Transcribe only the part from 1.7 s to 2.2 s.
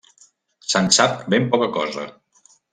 cosa.